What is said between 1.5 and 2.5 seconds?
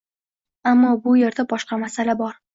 boshqa masala bor